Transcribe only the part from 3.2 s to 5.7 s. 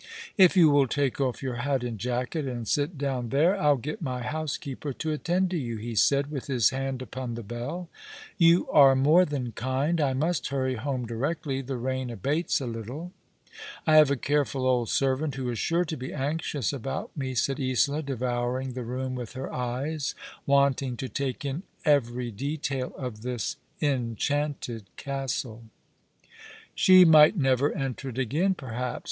there, I'll get my housekeeper to attend to